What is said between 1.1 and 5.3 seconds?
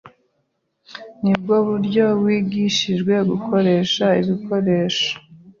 Nibwo buryo wigishijwe gukoresha ibikoresho?